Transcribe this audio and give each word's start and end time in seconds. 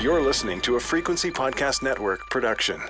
You're 0.00 0.22
listening 0.22 0.60
to 0.62 0.76
a 0.76 0.80
Frequency 0.80 1.30
Podcast 1.30 1.82
Network 1.82 2.30
production. 2.30 2.80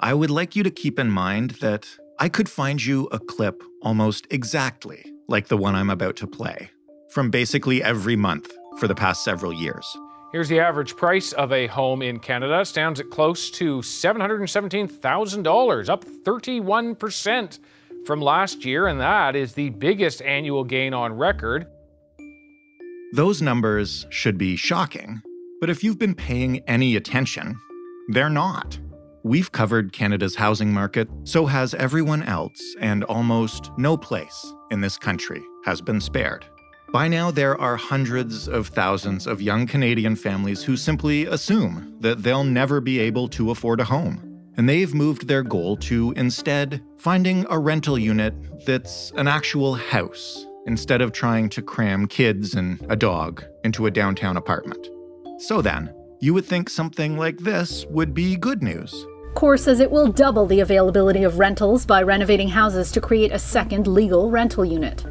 I 0.00 0.14
would 0.14 0.30
like 0.30 0.56
you 0.56 0.62
to 0.62 0.70
keep 0.70 0.98
in 0.98 1.10
mind 1.10 1.50
that 1.60 1.86
I 2.18 2.30
could 2.30 2.48
find 2.48 2.82
you 2.82 3.06
a 3.12 3.18
clip 3.18 3.62
almost 3.82 4.26
exactly 4.30 5.04
like 5.28 5.48
the 5.48 5.58
one 5.58 5.74
I'm 5.74 5.90
about 5.90 6.16
to 6.16 6.26
play 6.26 6.70
from 7.10 7.30
basically 7.30 7.82
every 7.82 8.16
month 8.16 8.50
for 8.78 8.88
the 8.88 8.94
past 8.94 9.22
several 9.22 9.52
years. 9.52 9.86
Here's 10.32 10.48
the 10.48 10.60
average 10.60 10.96
price 10.96 11.34
of 11.34 11.52
a 11.52 11.66
home 11.66 12.00
in 12.00 12.20
Canada. 12.20 12.64
Stands 12.64 12.98
at 12.98 13.10
close 13.10 13.50
to 13.50 13.80
$717,000, 13.80 15.88
up 15.90 16.04
31% 16.06 17.58
from 18.06 18.22
last 18.22 18.64
year, 18.64 18.86
and 18.86 18.98
that 19.00 19.36
is 19.36 19.52
the 19.52 19.68
biggest 19.68 20.22
annual 20.22 20.64
gain 20.64 20.94
on 20.94 21.12
record. 21.12 21.66
Those 23.14 23.40
numbers 23.40 24.08
should 24.10 24.36
be 24.36 24.56
shocking, 24.56 25.22
but 25.60 25.70
if 25.70 25.84
you've 25.84 26.00
been 26.00 26.16
paying 26.16 26.58
any 26.66 26.96
attention, 26.96 27.56
they're 28.08 28.28
not. 28.28 28.76
We've 29.22 29.52
covered 29.52 29.92
Canada's 29.92 30.34
housing 30.34 30.72
market, 30.72 31.08
so 31.22 31.46
has 31.46 31.74
everyone 31.74 32.24
else, 32.24 32.60
and 32.80 33.04
almost 33.04 33.70
no 33.78 33.96
place 33.96 34.52
in 34.72 34.80
this 34.80 34.98
country 34.98 35.40
has 35.64 35.80
been 35.80 36.00
spared. 36.00 36.44
By 36.92 37.06
now, 37.06 37.30
there 37.30 37.56
are 37.60 37.76
hundreds 37.76 38.48
of 38.48 38.66
thousands 38.66 39.28
of 39.28 39.40
young 39.40 39.68
Canadian 39.68 40.16
families 40.16 40.64
who 40.64 40.76
simply 40.76 41.26
assume 41.26 41.94
that 42.00 42.24
they'll 42.24 42.42
never 42.42 42.80
be 42.80 42.98
able 42.98 43.28
to 43.28 43.52
afford 43.52 43.78
a 43.78 43.84
home. 43.84 44.42
And 44.56 44.68
they've 44.68 44.92
moved 44.92 45.28
their 45.28 45.44
goal 45.44 45.76
to 45.76 46.12
instead 46.16 46.82
finding 46.96 47.46
a 47.48 47.60
rental 47.60 47.96
unit 47.96 48.34
that's 48.66 49.12
an 49.12 49.28
actual 49.28 49.74
house 49.74 50.46
instead 50.66 51.00
of 51.00 51.12
trying 51.12 51.48
to 51.50 51.62
cram 51.62 52.06
kids 52.06 52.54
and 52.54 52.84
a 52.88 52.96
dog 52.96 53.44
into 53.64 53.86
a 53.86 53.90
downtown 53.90 54.36
apartment. 54.36 54.88
So 55.38 55.62
then, 55.62 55.92
you 56.20 56.32
would 56.34 56.44
think 56.44 56.70
something 56.70 57.18
like 57.18 57.38
this 57.38 57.84
would 57.90 58.14
be 58.14 58.36
good 58.36 58.62
news. 58.62 59.06
CORE 59.34 59.56
says 59.56 59.80
it 59.80 59.90
will 59.90 60.12
double 60.12 60.46
the 60.46 60.60
availability 60.60 61.24
of 61.24 61.38
rentals 61.38 61.84
by 61.84 62.02
renovating 62.02 62.48
houses 62.48 62.92
to 62.92 63.00
create 63.00 63.32
a 63.32 63.38
second 63.38 63.86
legal 63.86 64.30
rental 64.30 64.64
unit. 64.64 65.04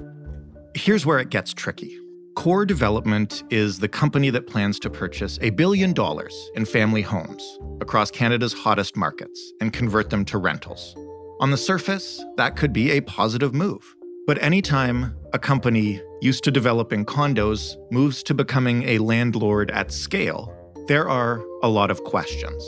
Here's 0.75 1.05
where 1.05 1.19
it 1.19 1.29
gets 1.29 1.53
tricky. 1.53 1.99
Core 2.35 2.65
Development 2.65 3.43
is 3.51 3.77
the 3.77 3.87
company 3.87 4.31
that 4.31 4.47
plans 4.47 4.79
to 4.79 4.89
purchase 4.89 5.37
a 5.41 5.51
billion 5.51 5.93
dollars 5.93 6.33
in 6.55 6.65
family 6.65 7.03
homes 7.03 7.59
across 7.79 8.09
Canada's 8.09 8.53
hottest 8.53 8.97
markets 8.97 9.53
and 9.61 9.71
convert 9.71 10.09
them 10.09 10.25
to 10.25 10.39
rentals. 10.39 10.95
On 11.41 11.51
the 11.51 11.57
surface, 11.57 12.23
that 12.37 12.55
could 12.55 12.73
be 12.73 12.91
a 12.91 13.01
positive 13.01 13.53
move. 13.53 13.95
But 14.25 14.41
anytime 14.41 15.17
a 15.33 15.39
company 15.39 16.01
used 16.21 16.45
to 16.45 16.51
developing 16.51 17.03
condos 17.03 17.75
moves 17.91 18.23
to 18.23 18.33
becoming 18.33 18.83
a 18.83 18.99
landlord 18.99 19.69
at 19.71 19.91
scale, 19.91 20.53
there 20.87 21.09
are 21.09 21.43
a 21.61 21.67
lot 21.67 21.91
of 21.91 22.05
questions. 22.05 22.63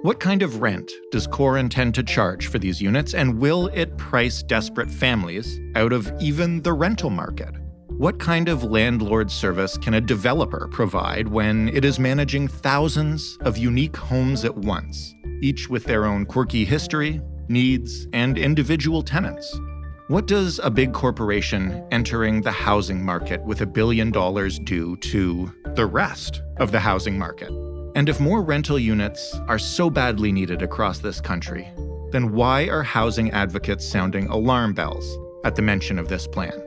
What 0.00 0.20
kind 0.20 0.40
of 0.40 0.62
rent 0.62 0.90
does 1.10 1.26
CORE 1.26 1.58
intend 1.58 1.94
to 1.96 2.02
charge 2.02 2.46
for 2.46 2.58
these 2.58 2.80
units, 2.80 3.12
and 3.12 3.38
will 3.38 3.66
it 3.74 3.94
price 3.98 4.42
desperate 4.42 4.90
families 4.90 5.60
out 5.74 5.92
of 5.92 6.10
even 6.18 6.62
the 6.62 6.72
rental 6.72 7.10
market? 7.10 7.54
What 7.88 8.18
kind 8.18 8.48
of 8.48 8.64
landlord 8.64 9.30
service 9.30 9.76
can 9.76 9.94
a 9.94 10.00
developer 10.00 10.66
provide 10.72 11.28
when 11.28 11.68
it 11.68 11.84
is 11.84 11.98
managing 11.98 12.48
thousands 12.48 13.36
of 13.42 13.58
unique 13.58 13.96
homes 13.96 14.46
at 14.46 14.56
once, 14.56 15.14
each 15.42 15.68
with 15.68 15.84
their 15.84 16.06
own 16.06 16.24
quirky 16.24 16.64
history, 16.64 17.20
needs, 17.48 18.06
and 18.14 18.38
individual 18.38 19.02
tenants? 19.02 19.60
What 20.08 20.26
does 20.26 20.60
a 20.62 20.70
big 20.70 20.92
corporation 20.92 21.84
entering 21.90 22.40
the 22.40 22.52
housing 22.52 23.04
market 23.04 23.42
with 23.42 23.60
a 23.62 23.66
billion 23.66 24.12
dollars 24.12 24.60
do 24.60 24.96
to 24.98 25.52
the 25.74 25.84
rest 25.84 26.42
of 26.58 26.70
the 26.70 26.78
housing 26.78 27.18
market? 27.18 27.50
And 27.96 28.08
if 28.08 28.20
more 28.20 28.40
rental 28.40 28.78
units 28.78 29.34
are 29.48 29.58
so 29.58 29.90
badly 29.90 30.30
needed 30.30 30.62
across 30.62 31.00
this 31.00 31.20
country, 31.20 31.68
then 32.12 32.32
why 32.32 32.68
are 32.68 32.84
housing 32.84 33.32
advocates 33.32 33.84
sounding 33.84 34.28
alarm 34.28 34.74
bells 34.74 35.18
at 35.44 35.56
the 35.56 35.62
mention 35.62 35.98
of 35.98 36.06
this 36.06 36.28
plan? 36.28 36.62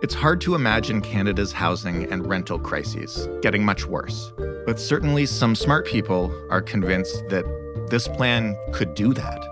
It's 0.00 0.14
hard 0.14 0.40
to 0.42 0.54
imagine 0.54 1.02
Canada's 1.02 1.52
housing 1.52 2.10
and 2.10 2.26
rental 2.26 2.58
crises 2.58 3.28
getting 3.42 3.66
much 3.66 3.84
worse, 3.84 4.32
but 4.64 4.80
certainly 4.80 5.26
some 5.26 5.54
smart 5.54 5.84
people 5.86 6.32
are 6.48 6.62
convinced 6.62 7.28
that 7.28 7.44
this 7.90 8.08
plan 8.08 8.56
could 8.72 8.94
do 8.94 9.12
that. 9.12 9.44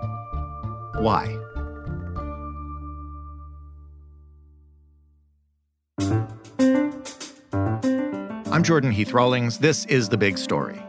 Why? 0.95 1.37
I'm 8.57 8.63
Jordan 8.63 8.89
Heath 8.89 9.13
Rawlings. 9.13 9.59
This 9.59 9.85
is 9.85 10.09
The 10.09 10.17
Big 10.17 10.35
Story. 10.35 10.81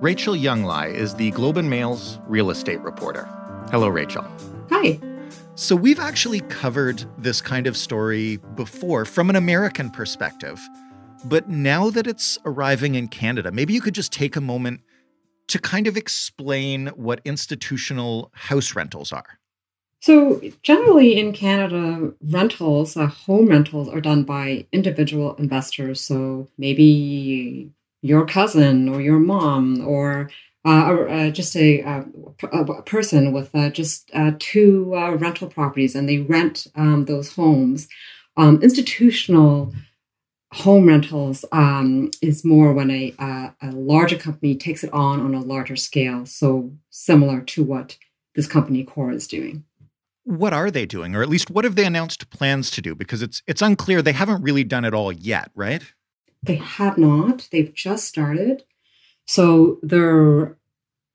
Rachel 0.00 0.36
Younglai 0.36 0.94
is 0.94 1.12
the 1.12 1.32
Globe 1.32 1.56
and 1.56 1.68
Mail's 1.68 2.20
real 2.28 2.50
estate 2.50 2.80
reporter. 2.82 3.28
Hello, 3.72 3.88
Rachel. 3.88 4.24
Hi. 4.70 5.00
So, 5.56 5.74
we've 5.74 5.98
actually 5.98 6.38
covered 6.42 7.04
this 7.18 7.40
kind 7.40 7.66
of 7.66 7.76
story 7.76 8.36
before 8.54 9.04
from 9.04 9.28
an 9.28 9.34
American 9.34 9.90
perspective. 9.90 10.60
But 11.24 11.48
now 11.48 11.90
that 11.90 12.06
it's 12.06 12.38
arriving 12.44 12.94
in 12.94 13.08
Canada, 13.08 13.50
maybe 13.50 13.74
you 13.74 13.80
could 13.80 13.96
just 13.96 14.12
take 14.12 14.36
a 14.36 14.40
moment 14.40 14.82
to 15.48 15.58
kind 15.58 15.88
of 15.88 15.96
explain 15.96 16.92
what 16.94 17.20
institutional 17.24 18.30
house 18.34 18.76
rentals 18.76 19.10
are. 19.10 19.39
So, 20.02 20.40
generally 20.62 21.18
in 21.18 21.32
Canada, 21.34 22.12
rentals, 22.22 22.96
uh, 22.96 23.06
home 23.06 23.48
rentals, 23.48 23.88
are 23.88 24.00
done 24.00 24.24
by 24.24 24.66
individual 24.72 25.34
investors. 25.36 26.00
So, 26.00 26.48
maybe 26.56 27.70
your 28.02 28.24
cousin 28.24 28.88
or 28.88 29.02
your 29.02 29.18
mom 29.18 29.86
or 29.86 30.30
uh, 30.64 30.68
uh, 30.68 31.30
just 31.30 31.56
a, 31.56 31.82
uh, 31.82 32.02
a, 32.52 32.82
person 32.82 33.32
with 33.32 33.54
uh, 33.54 33.70
just 33.70 34.10
uh, 34.12 34.32
two 34.38 34.94
uh, 34.94 35.12
rental 35.12 35.48
properties 35.48 35.94
and 35.94 36.08
they 36.08 36.18
rent 36.18 36.66
um, 36.76 37.06
those 37.06 37.34
homes. 37.34 37.88
Um, 38.36 38.62
institutional 38.62 39.74
home 40.52 40.86
rentals 40.86 41.44
um, 41.52 42.10
is 42.20 42.44
more 42.44 42.72
when 42.72 42.90
a, 42.90 43.14
a 43.18 43.70
larger 43.70 44.16
company 44.16 44.54
takes 44.54 44.84
it 44.84 44.92
on 44.92 45.20
on 45.20 45.34
a 45.34 45.40
larger 45.40 45.76
scale. 45.76 46.26
So 46.26 46.72
similar 46.90 47.40
to 47.42 47.62
what 47.62 47.96
this 48.34 48.46
company 48.46 48.84
Core 48.84 49.12
is 49.12 49.26
doing. 49.26 49.64
What 50.30 50.52
are 50.52 50.70
they 50.70 50.86
doing, 50.86 51.16
or 51.16 51.22
at 51.22 51.28
least 51.28 51.50
what 51.50 51.64
have 51.64 51.74
they 51.74 51.84
announced 51.84 52.30
plans 52.30 52.70
to 52.72 52.80
do? 52.80 52.94
Because 52.94 53.20
it's 53.20 53.42
it's 53.46 53.62
unclear. 53.62 54.00
They 54.00 54.12
haven't 54.12 54.42
really 54.42 54.64
done 54.64 54.84
it 54.84 54.94
all 54.94 55.10
yet, 55.10 55.50
right? 55.54 55.82
They 56.42 56.56
have 56.56 56.96
not. 56.96 57.48
They've 57.50 57.74
just 57.74 58.06
started. 58.06 58.64
So 59.26 59.78
their 59.82 60.56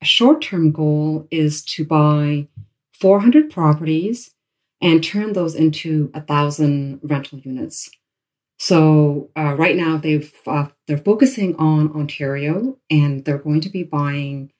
short 0.03 0.41
term 0.41 0.71
goal 0.71 1.27
is 1.31 1.63
to 1.65 1.85
buy 1.85 2.47
400 2.93 3.49
properties 3.49 4.31
and 4.81 5.03
turn 5.03 5.33
those 5.33 5.55
into 5.55 6.11
a 6.13 6.21
thousand 6.21 6.99
rental 7.01 7.39
units. 7.39 7.89
So 8.57 9.31
uh, 9.35 9.55
right 9.55 9.75
now 9.75 9.97
they've 9.97 10.33
uh, 10.45 10.67
they're 10.87 10.97
focusing 10.97 11.55
on 11.55 11.91
Ontario 11.93 12.77
and 12.89 13.25
they're 13.25 13.37
going 13.37 13.61
to 13.61 13.69
be 13.69 13.83
buying 13.83 14.51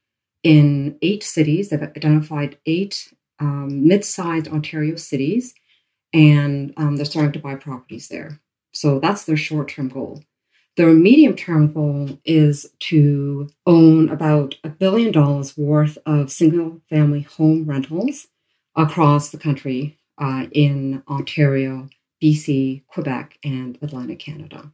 in 0.43 0.97
eight 1.01 1.23
cities. 1.23 1.69
They've 1.69 1.81
identified 1.81 2.57
eight 2.65 3.13
um, 3.39 3.87
mid-sized 3.87 4.47
Ontario 4.47 4.95
cities, 4.95 5.53
and 6.13 6.73
um, 6.77 6.95
they're 6.95 7.05
starting 7.05 7.33
to 7.33 7.39
buy 7.39 7.55
properties 7.55 8.07
there. 8.07 8.39
So 8.73 8.99
that's 8.99 9.25
their 9.25 9.37
short-term 9.37 9.89
goal. 9.89 10.23
Their 10.77 10.91
medium 10.91 11.35
term 11.35 11.71
goal 11.71 12.19
is 12.25 12.65
to 12.79 13.49
own 13.65 14.09
about 14.09 14.55
a 14.63 14.69
billion 14.69 15.11
dollars 15.13 15.57
worth 15.57 15.97
of 16.05 16.31
single 16.31 16.81
family 16.89 17.21
home 17.21 17.65
rentals 17.65 18.27
across 18.75 19.29
the 19.29 19.37
country 19.37 19.97
uh, 20.17 20.47
in 20.51 21.01
Ontario, 21.07 21.87
BC, 22.21 22.83
Quebec, 22.87 23.37
and 23.43 23.77
Atlantic 23.81 24.19
Canada. 24.19 24.71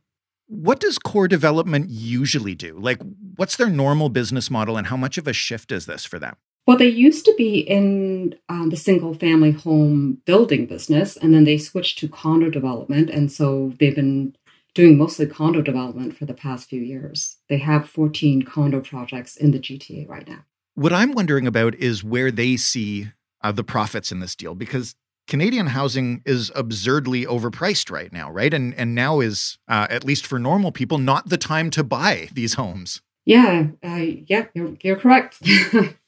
What 0.48 0.80
does 0.80 0.98
core 0.98 1.28
development 1.28 1.90
usually 1.90 2.56
do? 2.56 2.78
Like, 2.78 3.00
what's 3.35 3.56
their 3.56 3.70
normal 3.70 4.09
business 4.09 4.50
model, 4.50 4.78
and 4.78 4.88
how 4.88 4.97
much 4.97 5.18
of 5.18 5.28
a 5.28 5.34
shift 5.34 5.72
is 5.72 5.85
this 5.85 6.03
for 6.03 6.20
them? 6.20 6.35
Well, 6.67 6.78
they 6.78 6.87
used 6.87 7.25
to 7.25 7.34
be 7.37 7.59
in 7.59 8.35
um, 8.47 8.69
the 8.69 8.78
single 8.78 9.13
family 9.13 9.52
home 9.52 10.22
building 10.25 10.67
business, 10.67 11.17
and 11.17 11.34
then 11.34 11.43
they 11.43 11.58
switched 11.58 11.99
to 11.99 12.08
condo 12.08 12.49
development. 12.49 13.09
And 13.09 13.31
so 13.31 13.73
they've 13.79 13.96
been 13.96 14.35
doing 14.73 14.97
mostly 14.97 15.25
condo 15.25 15.61
development 15.61 16.16
for 16.16 16.25
the 16.25 16.34
past 16.34 16.69
few 16.69 16.81
years. 16.81 17.37
They 17.49 17.58
have 17.58 17.90
14 17.90 18.43
condo 18.43 18.79
projects 18.79 19.35
in 19.35 19.52
the 19.52 19.59
GTA 19.59 20.08
right 20.08 20.28
now. 20.28 20.46
What 20.75 20.93
I'm 20.93 21.13
wondering 21.13 21.47
about 21.47 21.75
is 21.75 22.03
where 22.03 22.31
they 22.31 22.55
see 22.58 23.11
uh, 23.41 23.52
the 23.52 23.63
profits 23.63 24.11
in 24.11 24.19
this 24.19 24.35
deal 24.35 24.55
because 24.55 24.96
Canadian 25.28 25.67
housing 25.67 26.22
is 26.25 26.52
absurdly 26.55 27.25
overpriced 27.25 27.91
right 27.91 28.11
now, 28.11 28.31
right? 28.31 28.53
And 28.53 28.73
and 28.75 28.96
now 28.96 29.19
is 29.19 29.58
uh, 29.67 29.87
at 29.90 30.03
least 30.03 30.25
for 30.25 30.40
normal 30.40 30.72
people 30.72 30.97
not 30.97 31.29
the 31.29 31.37
time 31.37 31.69
to 31.72 31.84
buy 31.84 32.29
these 32.34 32.55
homes. 32.55 33.02
Yeah, 33.32 33.68
uh, 33.84 34.06
yeah, 34.32 34.46
you're, 34.54 34.76
you're 34.82 34.98
correct. 34.98 35.42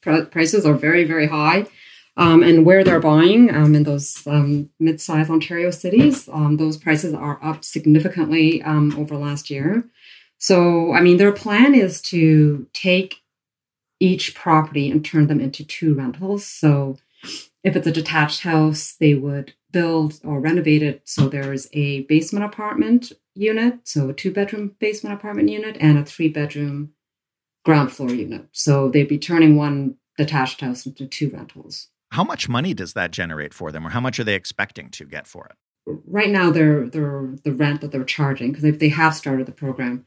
Prices 0.02 0.66
are 0.66 0.74
very 0.74 1.04
very 1.04 1.26
high 1.26 1.66
um, 2.16 2.42
and 2.42 2.64
where 2.64 2.84
they're 2.84 3.00
buying 3.00 3.52
um, 3.54 3.74
in 3.74 3.82
those 3.82 4.24
um, 4.26 4.70
mid-sized 4.78 5.30
Ontario 5.30 5.70
cities, 5.70 6.28
um, 6.32 6.56
those 6.56 6.76
prices 6.76 7.12
are 7.12 7.40
up 7.42 7.64
significantly 7.64 8.62
um, 8.62 8.96
over 8.96 9.16
last 9.16 9.50
year. 9.50 9.88
So, 10.38 10.92
I 10.92 11.00
mean, 11.00 11.16
their 11.16 11.32
plan 11.32 11.74
is 11.74 12.00
to 12.02 12.68
take 12.72 13.22
each 13.98 14.34
property 14.34 14.90
and 14.90 15.04
turn 15.04 15.26
them 15.26 15.40
into 15.40 15.64
two 15.64 15.94
rentals. 15.94 16.46
So, 16.46 16.98
if 17.64 17.74
it's 17.74 17.86
a 17.86 17.92
detached 17.92 18.42
house, 18.42 18.94
they 19.00 19.14
would 19.14 19.54
build 19.72 20.20
or 20.22 20.38
renovate 20.38 20.82
it 20.82 21.02
so 21.04 21.28
there's 21.28 21.68
a 21.72 22.02
basement 22.02 22.44
apartment 22.44 23.12
unit, 23.34 23.80
so 23.84 24.10
a 24.10 24.12
two 24.12 24.30
bedroom 24.30 24.76
basement 24.78 25.14
apartment 25.16 25.48
unit, 25.48 25.76
and 25.80 25.98
a 25.98 26.04
three 26.04 26.28
bedroom 26.28 26.93
ground 27.64 27.92
floor 27.92 28.10
unit. 28.10 28.46
So 28.52 28.88
they'd 28.88 29.08
be 29.08 29.18
turning 29.18 29.56
one 29.56 29.96
detached 30.16 30.60
house 30.60 30.86
into 30.86 31.06
two 31.06 31.30
rentals. 31.30 31.88
How 32.12 32.24
much 32.24 32.48
money 32.48 32.74
does 32.74 32.92
that 32.92 33.10
generate 33.10 33.52
for 33.52 33.72
them, 33.72 33.86
or 33.86 33.90
how 33.90 34.00
much 34.00 34.20
are 34.20 34.24
they 34.24 34.34
expecting 34.34 34.88
to 34.90 35.04
get 35.04 35.26
for 35.26 35.46
it? 35.46 35.56
Right 36.06 36.30
now, 36.30 36.50
they're, 36.50 36.88
they're 36.88 37.34
the 37.42 37.52
rent 37.52 37.80
that 37.80 37.90
they're 37.90 38.04
charging, 38.04 38.52
because 38.52 38.64
if 38.64 38.78
they 38.78 38.88
have 38.90 39.14
started 39.14 39.46
the 39.46 39.52
program, 39.52 40.06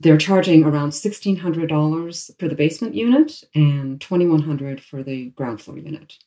they're 0.00 0.18
charging 0.18 0.64
around 0.64 0.90
$1,600 0.90 2.38
for 2.38 2.48
the 2.48 2.54
basement 2.56 2.94
unit 2.94 3.44
and 3.54 4.00
$2,100 4.00 4.80
for 4.80 5.02
the 5.02 5.30
ground 5.30 5.62
floor 5.62 5.78
unit. 5.78 6.18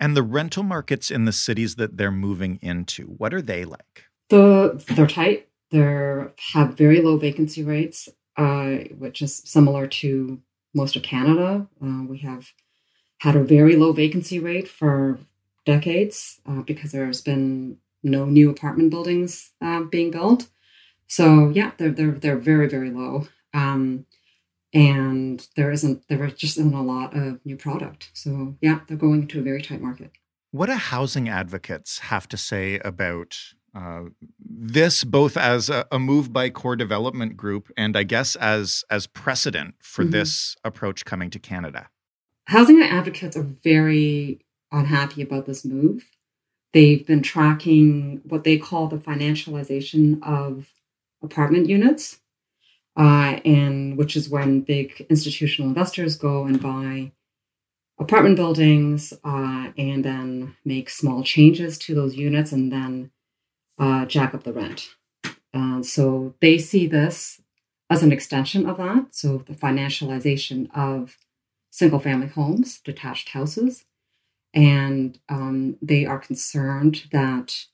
And 0.00 0.16
the 0.16 0.22
rental 0.22 0.62
markets 0.62 1.10
in 1.10 1.24
the 1.24 1.32
cities 1.32 1.76
that 1.76 1.96
they're 1.96 2.10
moving 2.10 2.58
into, 2.60 3.04
what 3.04 3.32
are 3.32 3.42
they 3.42 3.64
like? 3.64 4.04
The, 4.30 4.84
they're 4.94 5.06
tight. 5.06 5.48
They 5.70 6.24
have 6.52 6.76
very 6.76 7.00
low 7.00 7.16
vacancy 7.18 7.62
rates, 7.62 8.08
uh, 8.38 8.84
which 8.96 9.20
is 9.20 9.42
similar 9.44 9.86
to 9.86 10.40
most 10.74 10.96
of 10.96 11.02
Canada. 11.02 11.66
Uh, 11.82 12.04
we 12.08 12.18
have 12.18 12.52
had 13.18 13.34
a 13.36 13.42
very 13.42 13.76
low 13.76 13.92
vacancy 13.92 14.38
rate 14.38 14.68
for 14.68 15.18
decades 15.66 16.40
uh, 16.48 16.62
because 16.62 16.92
there's 16.92 17.20
been 17.20 17.78
no 18.02 18.24
new 18.24 18.48
apartment 18.48 18.90
buildings 18.90 19.50
uh, 19.60 19.82
being 19.82 20.10
built. 20.10 20.48
So 21.08 21.50
yeah, 21.52 21.72
they're 21.76 21.90
they're 21.90 22.12
they're 22.12 22.38
very 22.38 22.68
very 22.68 22.90
low, 22.90 23.26
um, 23.54 24.06
and 24.72 25.46
there 25.56 25.70
isn't 25.72 26.06
there 26.08 26.26
just 26.28 26.58
isn't 26.58 26.74
a 26.74 26.82
lot 26.82 27.16
of 27.16 27.44
new 27.44 27.56
product. 27.56 28.10
So 28.12 28.56
yeah, 28.60 28.80
they're 28.86 28.96
going 28.96 29.22
into 29.22 29.40
a 29.40 29.42
very 29.42 29.62
tight 29.62 29.80
market. 29.80 30.12
What 30.50 30.66
do 30.66 30.72
housing 30.72 31.28
advocates 31.28 31.98
have 31.98 32.28
to 32.28 32.36
say 32.36 32.78
about 32.84 33.36
uh, 33.78 34.08
this, 34.40 35.04
both 35.04 35.36
as 35.36 35.70
a, 35.70 35.86
a, 35.92 36.00
move 36.00 36.32
by 36.32 36.50
Core 36.50 36.74
Development 36.74 37.36
Group 37.36 37.70
and 37.76 37.96
I 37.96 38.02
guess 38.02 38.34
as 38.36 38.84
as 38.90 39.06
precedent 39.06 39.76
for 39.78 40.02
mm-hmm. 40.02 40.10
this 40.10 40.56
approach 40.64 41.04
coming 41.04 41.30
to 41.30 41.38
Canada? 41.38 41.88
Housing 42.46 42.82
advocates 42.82 43.36
are 43.36 43.46
very 43.62 44.40
unhappy 44.72 45.22
about 45.22 45.46
this 45.46 45.64
move. 45.64 46.10
They've 46.72 47.06
been 47.06 47.22
tracking 47.22 48.20
what 48.24 48.42
they 48.42 48.58
call 48.58 48.88
the 48.88 48.98
financialization 48.98 50.20
of 50.22 50.66
apartment 51.22 51.68
units, 51.68 52.18
uh, 52.96 53.38
and 53.44 53.96
which 53.96 54.16
is 54.16 54.28
when 54.28 54.62
big 54.62 55.06
institutional 55.08 55.68
investors 55.68 56.16
go 56.16 56.44
and 56.44 56.60
buy 56.60 57.12
apartment 58.00 58.36
buildings 58.36 59.12
uh, 59.24 59.70
and 59.76 60.04
then 60.04 60.56
make 60.64 60.90
small 60.90 61.22
changes 61.22 61.78
to 61.78 61.94
those 61.94 62.16
units 62.16 62.50
and 62.50 62.72
then 62.72 63.10
uh, 63.78 64.04
jack 64.06 64.34
up 64.34 64.44
the 64.44 64.52
rent. 64.52 64.90
So 65.82 66.34
they 66.40 66.58
see 66.58 66.86
this 66.86 67.40
as 67.90 68.02
an 68.02 68.12
extension 68.12 68.66
of 68.66 68.76
that. 68.78 69.14
So 69.14 69.38
the 69.38 69.54
financialization 69.54 70.68
of 70.74 71.16
single 71.70 71.98
family 71.98 72.28
homes, 72.28 72.80
detached 72.80 73.30
houses. 73.30 73.84
And 74.54 75.18
um, 75.28 75.76
they 75.80 76.04
are 76.04 76.18
concerned 76.18 77.04
that 77.12 77.66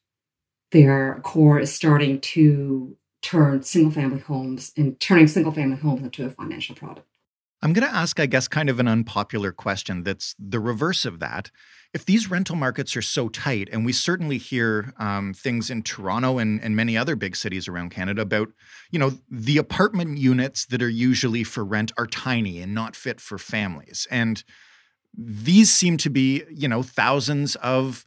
their 0.72 1.20
core 1.22 1.58
is 1.60 1.72
starting 1.72 2.20
to 2.20 2.96
turn 3.22 3.62
single 3.62 3.92
family 3.92 4.20
homes 4.20 4.72
and 4.76 4.98
turning 5.00 5.26
single 5.26 5.52
family 5.52 5.76
homes 5.76 6.02
into 6.02 6.26
a 6.26 6.30
financial 6.30 6.74
product. 6.74 7.08
I'm 7.62 7.72
going 7.72 7.88
to 7.88 7.94
ask, 7.94 8.20
I 8.20 8.26
guess, 8.26 8.46
kind 8.46 8.68
of 8.68 8.78
an 8.78 8.88
unpopular 8.88 9.50
question 9.52 10.02
that's 10.02 10.34
the 10.38 10.60
reverse 10.60 11.04
of 11.04 11.18
that. 11.20 11.50
If 11.94 12.04
these 12.04 12.30
rental 12.30 12.56
markets 12.56 12.96
are 12.96 13.02
so 13.02 13.28
tight, 13.28 13.68
and 13.72 13.86
we 13.86 13.92
certainly 13.92 14.36
hear 14.36 14.92
um, 14.98 15.32
things 15.32 15.70
in 15.70 15.82
Toronto 15.82 16.38
and, 16.38 16.60
and 16.60 16.74
many 16.74 16.96
other 16.96 17.16
big 17.16 17.36
cities 17.36 17.68
around 17.68 17.90
Canada 17.90 18.22
about, 18.22 18.48
you 18.90 18.98
know, 18.98 19.12
the 19.30 19.58
apartment 19.58 20.18
units 20.18 20.66
that 20.66 20.82
are 20.82 20.88
usually 20.88 21.44
for 21.44 21.64
rent 21.64 21.92
are 21.96 22.06
tiny 22.06 22.60
and 22.60 22.74
not 22.74 22.96
fit 22.96 23.20
for 23.20 23.38
families. 23.38 24.06
And 24.10 24.42
these 25.16 25.72
seem 25.72 25.96
to 25.98 26.10
be, 26.10 26.42
you 26.50 26.68
know, 26.68 26.82
thousands 26.82 27.54
of 27.56 28.04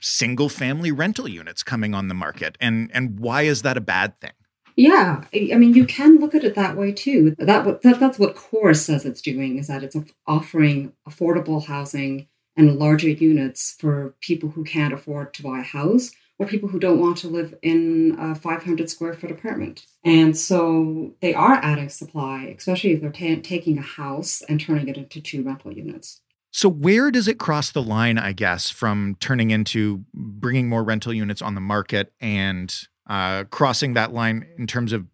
single 0.00 0.48
family 0.48 0.92
rental 0.92 1.28
units 1.28 1.62
coming 1.62 1.94
on 1.94 2.08
the 2.08 2.14
market. 2.14 2.58
And 2.60 2.90
and 2.92 3.18
why 3.18 3.42
is 3.42 3.62
that 3.62 3.76
a 3.76 3.80
bad 3.80 4.20
thing? 4.20 4.32
Yeah, 4.76 5.24
I 5.32 5.54
mean, 5.54 5.74
you 5.74 5.86
can 5.86 6.18
look 6.18 6.34
at 6.34 6.44
it 6.44 6.56
that 6.56 6.76
way 6.76 6.92
too. 6.92 7.36
That, 7.38 7.82
that 7.82 8.00
that's 8.00 8.18
what 8.18 8.34
Core 8.34 8.74
says 8.74 9.04
it's 9.04 9.22
doing 9.22 9.58
is 9.58 9.68
that 9.68 9.84
it's 9.84 9.96
offering 10.26 10.92
affordable 11.08 11.64
housing 11.64 12.26
and 12.56 12.76
larger 12.76 13.10
units 13.10 13.76
for 13.78 14.14
people 14.20 14.50
who 14.50 14.64
can't 14.64 14.94
afford 14.94 15.34
to 15.34 15.42
buy 15.42 15.60
a 15.60 15.62
house 15.62 16.12
or 16.38 16.46
people 16.46 16.68
who 16.68 16.80
don't 16.80 17.00
want 17.00 17.16
to 17.18 17.28
live 17.28 17.54
in 17.62 18.16
a 18.18 18.34
500 18.34 18.90
square 18.90 19.14
foot 19.14 19.30
apartment. 19.30 19.86
And 20.04 20.36
so 20.36 21.14
they 21.20 21.34
are 21.34 21.54
adding 21.54 21.88
supply, 21.88 22.54
especially 22.56 22.92
if 22.92 23.00
they're 23.00 23.10
ta- 23.12 23.40
taking 23.42 23.78
a 23.78 23.82
house 23.82 24.42
and 24.48 24.60
turning 24.60 24.88
it 24.88 24.96
into 24.96 25.20
two 25.20 25.42
rental 25.42 25.72
units. 25.72 26.20
So, 26.50 26.68
where 26.68 27.10
does 27.10 27.26
it 27.26 27.40
cross 27.40 27.72
the 27.72 27.82
line, 27.82 28.16
I 28.16 28.32
guess, 28.32 28.70
from 28.70 29.16
turning 29.18 29.50
into 29.50 30.04
bringing 30.14 30.68
more 30.68 30.84
rental 30.84 31.12
units 31.12 31.42
on 31.42 31.56
the 31.56 31.60
market 31.60 32.12
and 32.20 32.72
uh, 33.06 33.44
crossing 33.44 33.94
that 33.94 34.12
line 34.12 34.46
in 34.58 34.66
terms 34.66 34.92
of 34.92 35.06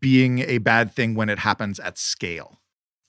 being 0.00 0.40
a 0.40 0.58
bad 0.58 0.92
thing 0.92 1.14
when 1.14 1.28
it 1.28 1.40
happens 1.40 1.78
at 1.80 1.98
scale? 1.98 2.60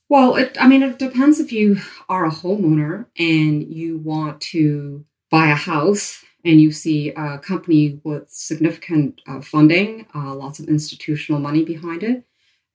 Well, 0.10 0.36
it, 0.36 0.58
I 0.60 0.68
mean, 0.68 0.84
it 0.84 1.00
depends 1.00 1.40
if 1.40 1.52
you 1.54 1.78
are 2.10 2.26
a 2.26 2.32
homeowner 2.32 3.06
and 3.18 3.64
you 3.64 3.98
want 3.98 4.42
to 4.42 5.06
buy 5.30 5.48
a 5.48 5.56
house 5.56 6.24
and 6.44 6.60
you 6.60 6.72
see 6.72 7.12
a 7.12 7.40
company 7.40 8.00
with 8.04 8.30
significant 8.30 9.22
uh, 9.28 9.42
funding, 9.42 10.08
uh, 10.14 10.36
lots 10.36 10.60
of 10.60 10.68
institutional 10.68 11.40
money 11.40 11.64
behind 11.64 12.04
it, 12.04 12.26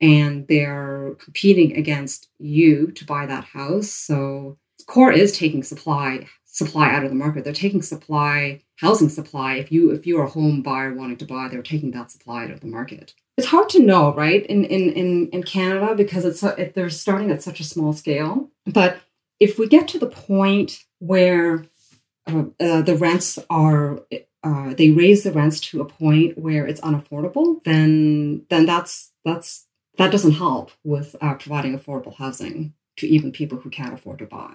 and 0.01 0.47
they're 0.49 1.17
competing 1.19 1.77
against 1.77 2.29
you 2.39 2.91
to 2.93 3.05
buy 3.05 3.27
that 3.27 3.45
house. 3.45 3.91
So 3.91 4.57
Core 4.87 5.13
is 5.13 5.37
taking 5.37 5.63
supply 5.63 6.27
supply 6.57 6.91
out 6.91 7.05
of 7.05 7.11
the 7.11 7.17
market. 7.17 7.45
They're 7.45 7.53
taking 7.53 7.83
supply, 7.83 8.63
housing 8.77 9.11
supply. 9.11 9.57
If 9.57 9.71
you 9.71 9.91
if 9.91 10.07
you're 10.07 10.25
a 10.25 10.31
home 10.31 10.63
buyer 10.63 10.95
wanting 10.95 11.19
to 11.19 11.27
buy, 11.27 11.49
they're 11.49 11.63
taking 11.63 11.91
that 11.91 12.11
supply 12.11 12.45
out 12.45 12.51
of 12.51 12.61
the 12.61 12.67
market. 12.67 13.15
It's 13.37 13.49
hard 13.49 13.69
to 13.71 13.83
know, 13.83 14.15
right? 14.15 14.45
In 14.47 14.65
in 14.65 14.91
in, 14.93 15.29
in 15.29 15.43
Canada 15.43 15.95
because 15.95 16.25
it's 16.25 16.43
it, 16.43 16.75
they're 16.75 16.89
starting 16.89 17.31
at 17.31 17.43
such 17.43 17.61
a 17.61 17.65
small 17.65 17.93
scale. 17.93 18.49
But 18.65 19.01
if 19.39 19.59
we 19.59 19.69
get 19.69 19.87
to 19.89 19.99
the 19.99 20.07
point 20.07 20.85
where 20.99 21.67
uh, 22.27 22.45
uh, 22.59 22.81
the 22.81 22.97
rents 22.97 23.39
are 23.51 24.01
uh, 24.43 24.73
they 24.75 24.91
raise 24.91 25.25
the 25.25 25.33
rents 25.33 25.61
to 25.61 25.83
a 25.83 25.85
point 25.85 26.39
where 26.39 26.67
it's 26.67 26.81
unaffordable, 26.81 27.63
then 27.65 28.47
then 28.49 28.65
that's 28.65 29.13
that's 29.27 29.67
that 29.99 30.11
doesn't 30.11 30.33
help 30.33 30.71
with 30.85 31.17
uh, 31.21 31.35
providing 31.35 31.79
affordable 31.79 32.17
housing 32.17 32.73
to 32.97 33.07
even 33.07 33.31
people 33.31 33.59
who 33.59 33.69
can't 33.69 33.93
afford 33.93 34.21
to 34.21 34.27
buy. 34.27 34.55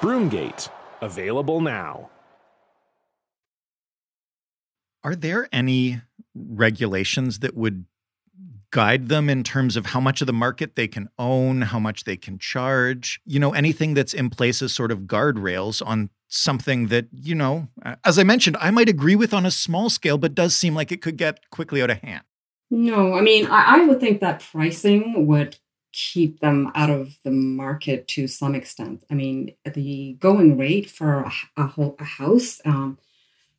Broomgate, 0.00 0.68
available 1.00 1.60
now. 1.60 2.10
Are 5.02 5.16
there 5.16 5.48
any 5.52 6.02
regulations 6.34 7.40
that 7.40 7.56
would 7.56 7.84
guide 8.70 9.08
them 9.08 9.28
in 9.30 9.42
terms 9.42 9.76
of 9.76 9.86
how 9.86 10.00
much 10.00 10.20
of 10.20 10.26
the 10.26 10.32
market 10.32 10.76
they 10.76 10.86
can 10.86 11.08
own, 11.18 11.62
how 11.62 11.78
much 11.78 12.04
they 12.04 12.16
can 12.16 12.38
charge, 12.38 13.20
you 13.24 13.40
know, 13.40 13.52
anything 13.54 13.94
that's 13.94 14.12
in 14.12 14.30
place 14.30 14.60
as 14.62 14.72
sort 14.72 14.92
of 14.92 15.02
guardrails 15.02 15.84
on 15.84 16.10
something 16.28 16.88
that, 16.88 17.06
you 17.10 17.34
know, 17.34 17.68
as 18.04 18.18
I 18.18 18.24
mentioned, 18.24 18.56
I 18.60 18.70
might 18.70 18.88
agree 18.88 19.16
with 19.16 19.32
on 19.32 19.46
a 19.46 19.50
small 19.50 19.88
scale, 19.88 20.18
but 20.18 20.34
does 20.34 20.54
seem 20.54 20.74
like 20.74 20.92
it 20.92 21.00
could 21.00 21.16
get 21.16 21.48
quickly 21.50 21.82
out 21.82 21.90
of 21.90 21.98
hand. 22.02 22.22
No, 22.70 23.14
I 23.14 23.22
mean, 23.22 23.46
I, 23.46 23.78
I 23.78 23.86
would 23.86 23.98
think 23.98 24.20
that 24.20 24.46
pricing 24.52 25.26
would 25.26 25.58
keep 25.98 26.38
them 26.38 26.70
out 26.76 26.90
of 26.90 27.16
the 27.24 27.30
market 27.30 28.06
to 28.06 28.28
some 28.28 28.54
extent. 28.54 29.02
I 29.10 29.14
mean, 29.14 29.54
the 29.64 30.16
going 30.20 30.56
rate 30.56 30.88
for 30.88 31.20
a, 31.20 31.32
a, 31.56 31.66
whole, 31.66 31.96
a 31.98 32.04
house 32.04 32.60
um, 32.64 32.98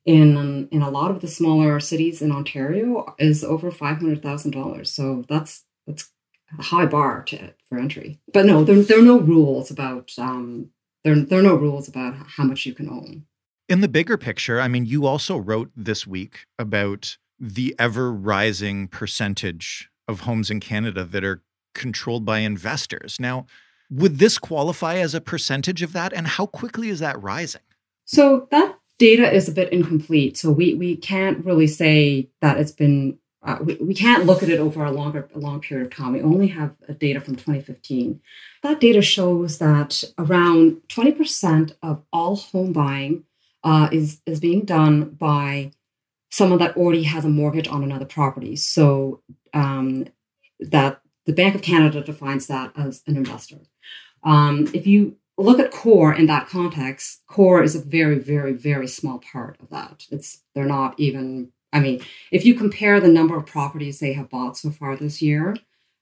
in 0.05 0.69
in 0.71 0.81
a 0.81 0.89
lot 0.89 1.11
of 1.11 1.19
the 1.19 1.27
smaller 1.27 1.79
cities 1.81 2.21
in 2.21 2.31
Ontario 2.31 3.13
is 3.19 3.43
over 3.43 3.69
five 3.69 3.97
hundred 3.97 4.23
thousand 4.23 4.51
dollars. 4.51 4.89
So 4.91 5.25
that's 5.27 5.65
that's 5.85 6.09
a 6.57 6.63
high 6.63 6.85
bar 6.85 7.23
to, 7.23 7.53
for 7.67 7.77
entry. 7.77 8.19
But 8.33 8.45
no, 8.45 8.63
there, 8.63 8.81
there 8.81 8.99
are 8.99 9.03
no 9.03 9.19
rules 9.19 9.69
about 9.69 10.11
um, 10.17 10.69
there, 11.03 11.15
there 11.15 11.39
are 11.39 11.43
no 11.43 11.55
rules 11.55 11.89
about 11.89 12.15
how 12.37 12.45
much 12.45 12.65
you 12.65 12.73
can 12.73 12.89
own. 12.89 13.25
In 13.67 13.81
the 13.81 13.89
bigger 13.89 14.17
picture, 14.17 14.61
I 14.61 14.67
mean, 14.67 14.85
you 14.85 15.05
also 15.05 15.37
wrote 15.37 15.71
this 15.75 16.07
week 16.07 16.45
about 16.57 17.17
the 17.37 17.75
ever 17.77 18.11
rising 18.11 18.87
percentage 18.87 19.89
of 20.07 20.21
homes 20.21 20.49
in 20.49 20.59
Canada 20.59 21.03
that 21.03 21.23
are 21.23 21.43
controlled 21.73 22.25
by 22.25 22.39
investors. 22.39 23.17
Now, 23.19 23.45
would 23.89 24.19
this 24.19 24.37
qualify 24.37 24.97
as 24.97 25.15
a 25.15 25.21
percentage 25.21 25.81
of 25.81 25.93
that? 25.93 26.13
And 26.13 26.27
how 26.27 26.45
quickly 26.45 26.89
is 26.89 26.99
that 26.99 27.21
rising? 27.21 27.61
So 28.05 28.47
that 28.51 28.77
data 28.97 29.31
is 29.31 29.47
a 29.47 29.51
bit 29.51 29.71
incomplete. 29.71 30.37
So 30.37 30.51
we, 30.51 30.73
we 30.75 30.95
can't 30.95 31.43
really 31.43 31.67
say 31.67 32.29
that 32.41 32.57
it's 32.57 32.71
been, 32.71 33.17
uh, 33.41 33.57
we, 33.61 33.75
we 33.75 33.95
can't 33.95 34.25
look 34.25 34.43
at 34.43 34.49
it 34.49 34.59
over 34.59 34.83
a 34.83 34.91
longer, 34.91 35.27
a 35.33 35.39
long 35.39 35.61
period 35.61 35.87
of 35.87 35.95
time. 35.95 36.13
We 36.13 36.21
only 36.21 36.47
have 36.47 36.75
data 36.99 37.21
from 37.21 37.35
2015. 37.35 38.19
That 38.61 38.79
data 38.79 39.01
shows 39.01 39.57
that 39.57 40.03
around 40.17 40.81
20% 40.89 41.73
of 41.81 42.03
all 42.11 42.35
home 42.35 42.73
buying 42.73 43.23
uh, 43.63 43.89
is, 43.91 44.21
is 44.25 44.39
being 44.39 44.65
done 44.65 45.11
by 45.11 45.71
someone 46.29 46.59
that 46.59 46.77
already 46.77 47.03
has 47.03 47.25
a 47.25 47.29
mortgage 47.29 47.67
on 47.67 47.83
another 47.83 48.05
property. 48.05 48.55
So 48.55 49.21
um, 49.53 50.05
that 50.59 51.01
the 51.29 51.35
Bank 51.35 51.53
of 51.53 51.61
Canada 51.61 52.01
defines 52.01 52.47
that 52.47 52.71
as 52.75 53.03
an 53.05 53.15
investor. 53.15 53.59
Um, 54.23 54.67
if 54.73 54.87
you 54.87 55.17
look 55.37 55.59
at 55.59 55.69
core 55.69 56.11
in 56.11 56.25
that 56.25 56.49
context, 56.49 57.21
core 57.27 57.61
is 57.61 57.75
a 57.75 57.81
very, 57.81 58.17
very, 58.17 58.51
very 58.51 58.87
small 58.87 59.19
part 59.19 59.55
of 59.61 59.69
that. 59.69 60.07
It's 60.09 60.41
they're 60.55 60.65
not 60.65 60.99
even. 60.99 61.51
I 61.71 61.81
mean, 61.81 62.01
if 62.31 62.45
you 62.45 62.55
compare 62.55 62.99
the 62.99 63.09
number 63.09 63.37
of 63.37 63.45
properties 63.45 63.99
they 63.99 64.13
have 64.13 64.31
bought 64.31 64.57
so 64.57 64.71
far 64.71 64.95
this 64.95 65.21
year, 65.21 65.55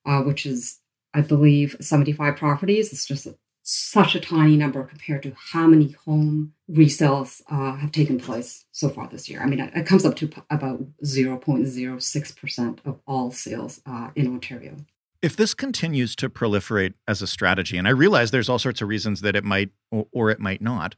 uh, 0.06 0.22
which 0.22 0.46
is, 0.46 0.80
I 1.14 1.20
believe, 1.20 1.76
75 1.82 2.38
properties, 2.38 2.94
it's 2.94 3.06
just 3.06 3.26
a 3.26 3.36
such 3.64 4.16
a 4.16 4.22
tiny 4.22 4.56
number 4.56 4.82
compared 4.86 5.24
to 5.24 5.34
how 5.36 5.68
many 5.68 5.92
home 6.06 6.54
resales 6.72 7.42
uh, 7.52 7.76
have 7.76 7.92
taken 7.92 8.18
place 8.18 8.64
so 8.72 8.88
far 8.88 9.10
this 9.10 9.28
year. 9.28 9.42
I 9.42 9.46
mean, 9.46 9.60
it, 9.60 9.86
comes 9.86 10.06
up 10.06 10.16
to 10.16 10.28
p- 10.30 10.42
about 10.50 10.80
0.06% 11.04 12.80
of 12.86 13.02
all 13.06 13.30
sales 13.32 13.82
uh, 13.86 14.12
in 14.16 14.28
Ontario. 14.28 14.78
If 15.22 15.36
this 15.36 15.54
continues 15.54 16.16
to 16.18 16.30
proliferate 16.30 16.94
as 17.08 17.22
a 17.22 17.28
strategy, 17.28 17.78
and 17.78 17.88
I 17.88 17.92
realize 17.92 18.32
there's 18.32 18.50
all 18.50 18.60
sorts 18.60 18.82
of 18.82 18.88
reasons 18.88 19.22
that 19.22 19.36
it 19.36 19.44
might 19.44 19.72
or, 19.92 20.08
or 20.12 20.30
it 20.30 20.40
might 20.40 20.62
not, 20.62 20.96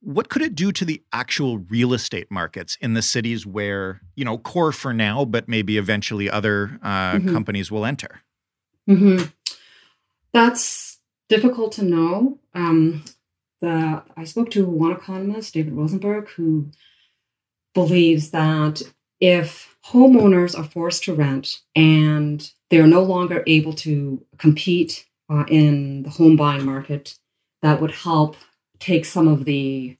what 0.00 0.28
could 0.28 0.42
it 0.42 0.54
do 0.54 0.70
to 0.70 0.84
the 0.84 1.02
actual 1.12 1.58
real 1.58 1.94
estate 1.94 2.30
markets 2.30 2.76
in 2.80 2.94
the 2.94 3.02
cities 3.02 3.46
where, 3.46 4.02
you 4.14 4.24
know, 4.24 4.36
core 4.36 4.70
for 4.70 4.92
now, 4.92 5.24
but 5.24 5.48
maybe 5.48 5.78
eventually 5.78 6.28
other 6.30 6.78
uh, 6.82 7.14
mm-hmm. 7.14 7.32
companies 7.32 7.70
will 7.70 7.86
enter? 7.86 8.20
Mm-hmm. 8.88 9.24
That's 10.32 10.98
difficult 11.28 11.72
to 11.72 11.84
know. 11.84 12.38
Um, 12.54 13.04
the 13.60 14.02
I 14.16 14.24
spoke 14.24 14.50
to 14.50 14.66
one 14.66 14.92
economist, 14.92 15.54
David 15.54 15.72
Rosenberg, 15.72 16.28
who 16.30 16.70
believes 17.72 18.30
that 18.30 18.82
if 19.20 19.73
homeowners 19.92 20.58
are 20.58 20.64
forced 20.64 21.04
to 21.04 21.14
rent 21.14 21.60
and 21.76 22.50
they 22.70 22.78
are 22.78 22.86
no 22.86 23.02
longer 23.02 23.42
able 23.46 23.72
to 23.72 24.24
compete 24.38 25.06
uh, 25.30 25.44
in 25.48 26.02
the 26.02 26.10
home 26.10 26.36
buying 26.36 26.64
market, 26.64 27.18
that 27.62 27.80
would 27.80 27.90
help 27.90 28.36
take 28.78 29.04
some 29.04 29.28
of 29.28 29.44
the 29.44 29.96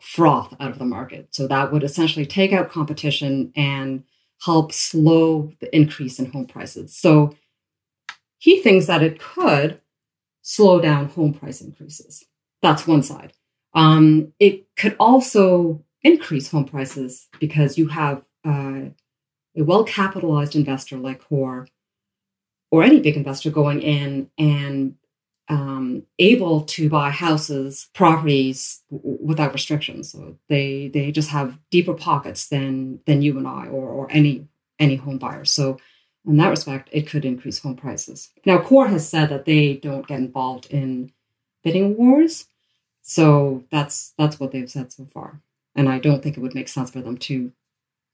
froth 0.00 0.54
out 0.60 0.70
of 0.70 0.78
the 0.78 0.84
market. 0.84 1.28
So 1.32 1.46
that 1.48 1.72
would 1.72 1.82
essentially 1.82 2.26
take 2.26 2.52
out 2.52 2.70
competition 2.70 3.52
and 3.56 4.04
help 4.42 4.72
slow 4.72 5.52
the 5.60 5.74
increase 5.74 6.18
in 6.18 6.30
home 6.30 6.46
prices. 6.46 6.96
So 6.96 7.34
he 8.38 8.62
thinks 8.62 8.86
that 8.86 9.02
it 9.02 9.18
could 9.18 9.80
slow 10.42 10.80
down 10.80 11.08
home 11.08 11.34
price 11.34 11.60
increases. 11.60 12.24
That's 12.62 12.86
one 12.86 13.02
side. 13.02 13.32
Um, 13.74 14.32
it 14.38 14.66
could 14.76 14.96
also 15.00 15.84
increase 16.02 16.50
home 16.50 16.64
prices 16.64 17.26
because 17.40 17.76
you 17.76 17.88
have 17.88 18.24
uh, 18.44 18.90
a 19.56 19.62
well 19.62 19.84
capitalized 19.84 20.54
investor 20.54 20.96
like 20.96 21.26
Core 21.26 21.66
or 22.70 22.82
any 22.82 23.00
big 23.00 23.16
investor 23.16 23.50
going 23.50 23.80
in 23.80 24.30
and 24.38 24.94
um, 25.48 26.02
able 26.18 26.62
to 26.62 26.88
buy 26.90 27.10
houses, 27.10 27.88
properties 27.94 28.82
w- 28.90 29.18
without 29.20 29.54
restrictions. 29.54 30.12
So 30.12 30.36
they 30.48 30.88
they 30.88 31.10
just 31.10 31.30
have 31.30 31.58
deeper 31.70 31.94
pockets 31.94 32.48
than 32.48 33.00
than 33.06 33.22
you 33.22 33.38
and 33.38 33.48
I 33.48 33.66
or 33.66 33.88
or 33.88 34.08
any 34.10 34.46
any 34.78 34.96
home 34.96 35.18
buyer. 35.18 35.44
So 35.44 35.78
in 36.26 36.36
that 36.36 36.50
respect, 36.50 36.90
it 36.92 37.08
could 37.08 37.24
increase 37.24 37.60
home 37.60 37.76
prices. 37.76 38.30
Now, 38.44 38.60
CORE 38.60 38.88
has 38.88 39.08
said 39.08 39.30
that 39.30 39.46
they 39.46 39.74
don't 39.74 40.06
get 40.06 40.18
involved 40.18 40.66
in 40.66 41.12
bidding 41.64 41.96
wars, 41.96 42.46
so 43.00 43.64
that's 43.70 44.12
that's 44.18 44.38
what 44.38 44.52
they've 44.52 44.70
said 44.70 44.92
so 44.92 45.06
far. 45.06 45.40
And 45.74 45.88
I 45.88 45.98
don't 45.98 46.22
think 46.22 46.36
it 46.36 46.40
would 46.40 46.54
make 46.54 46.68
sense 46.68 46.90
for 46.90 47.00
them 47.00 47.16
to 47.18 47.52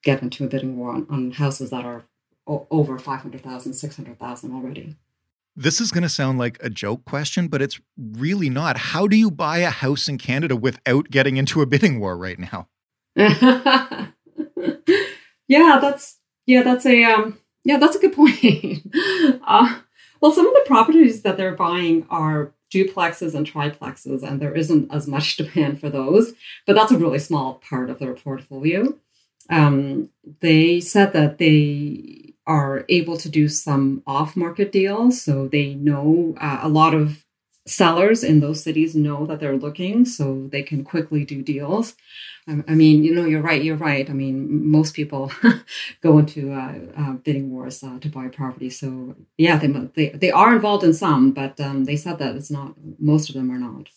get 0.05 0.23
into 0.23 0.45
a 0.45 0.49
bidding 0.49 0.77
war 0.77 0.91
on, 0.91 1.07
on 1.11 1.31
houses 1.33 1.71
that 1.71 1.85
are 1.85 2.05
o- 2.47 2.67
over 2.71 2.99
500,000, 2.99 3.73
600,000 3.73 4.53
already. 4.53 4.97
This 5.57 5.81
is 5.81 5.91
going 5.91 6.03
to 6.03 6.09
sound 6.09 6.39
like 6.39 6.63
a 6.63 6.69
joke 6.69 7.05
question, 7.05 7.49
but 7.49 7.63
it's 7.63 7.81
really 7.97 8.51
not. 8.51 8.77
How 8.77 9.07
do 9.07 9.17
you 9.17 9.31
buy 9.31 9.59
a 9.59 9.71
house 9.71 10.09
in 10.09 10.19
Canada 10.19 10.57
without 10.57 11.11
getting 11.11 11.37
into 11.37 11.63
a 11.63 11.67
bidding 11.67 12.01
war 12.01 12.17
right 12.17 12.39
now? 12.39 12.69
yeah, 13.17 14.09
that's 15.81 16.19
yeah, 16.47 16.63
that's 16.63 16.85
a 16.85 17.05
um 17.05 17.39
yeah, 17.65 17.79
that's 17.79 17.95
a 17.95 18.01
good 18.01 18.13
point. 18.13 18.35
uh, 19.47 19.79
well, 20.21 20.33
some 20.33 20.47
of 20.47 20.55
the 20.55 20.65
properties 20.67 21.23
that 21.23 21.37
they're 21.37 21.55
buying 21.55 22.07
are 22.11 22.53
duplexes 22.73 23.35
and 23.35 23.47
triplexes, 23.47 24.23
and 24.23 24.41
there 24.41 24.55
isn't 24.55 24.93
as 24.93 25.07
much 25.07 25.37
demand 25.37 25.81
for 25.81 25.89
those, 25.89 26.35
but 26.67 26.75
that's 26.75 26.93
a 26.93 26.99
really 26.99 27.19
small 27.19 27.55
part 27.55 27.91
of 27.91 27.99
their 27.99 28.15
portfolio. 28.15 28.99
Um, 29.51 30.11
they 30.41 30.81
said 30.81 31.13
that 31.13 31.39
they 31.39 32.35
are 32.47 32.85
able 32.89 33.17
to 33.17 33.29
do 33.29 33.49
some 33.49 34.03
off 34.07 34.37
market 34.37 34.73
deals. 34.73 35.23
So 35.23 35.49
they 35.49 35.75
know 35.75 36.35
uh, 36.41 36.61
a 36.63 36.69
lot 36.69 36.95
of 36.95 37.25
sellers 37.67 38.23
in 38.23 38.41
those 38.41 38.63
cities 38.63 38.95
know 38.95 39.25
that 39.27 39.41
they're 39.41 39.57
looking, 39.57 40.05
so 40.05 40.49
they 40.53 40.63
can 40.63 40.85
quickly 40.85 41.25
do 41.25 41.43
deals. 41.43 41.95
I 42.47 42.75
mean, 42.75 43.05
you 43.05 43.15
know, 43.15 43.25
you're 43.25 43.41
right. 43.41 43.63
You're 43.63 43.77
right. 43.77 44.09
I 44.09 44.13
mean, 44.13 44.69
most 44.71 44.95
people 44.95 45.33
go 46.03 46.19
into 46.19 46.53
uh, 46.53 46.75
uh, 46.95 47.13
bidding 47.15 47.51
wars 47.51 47.83
uh, 47.83 47.99
to 48.01 48.09
buy 48.11 48.29
property. 48.29 48.69
So 48.69 49.17
yeah, 49.39 49.57
they 49.57 49.69
they 49.69 50.09
they 50.11 50.31
are 50.31 50.55
involved 50.55 50.85
in 50.85 50.93
some, 50.93 51.33
but 51.33 51.59
um, 51.59 51.85
they 51.85 51.97
said 51.97 52.19
that 52.19 52.37
it's 52.37 52.51
not. 52.51 52.75
Most 52.99 53.31
of 53.31 53.35
them 53.35 53.51
are 53.51 53.59
not. 53.59 53.89